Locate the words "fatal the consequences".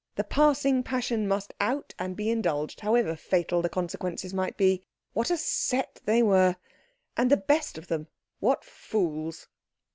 3.15-4.33